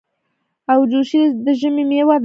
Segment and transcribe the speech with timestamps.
[0.73, 2.19] اوجوشي د ژمي مېوه ده.